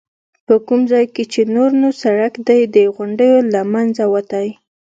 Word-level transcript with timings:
په 0.45 0.55
کوم 0.67 0.81
ځای 0.91 1.05
کې 1.13 1.23
چې 1.31 1.41
نور 1.55 1.71
نو 1.81 1.89
سړک 2.01 2.33
د 2.75 2.77
غونډیو 2.95 3.37
له 3.53 3.61
منځه 3.73 4.03
وتی. 4.13 4.47